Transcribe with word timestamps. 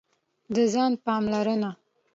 د 0.53 0.55
ځان 0.73 0.91
پاملرنه: 1.03 1.71